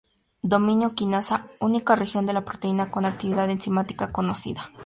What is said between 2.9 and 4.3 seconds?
actividad enzimática